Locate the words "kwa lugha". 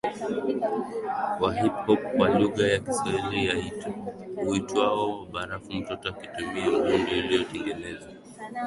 2.17-2.67